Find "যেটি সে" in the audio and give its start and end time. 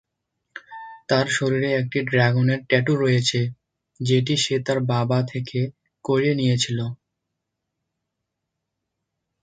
3.99-4.55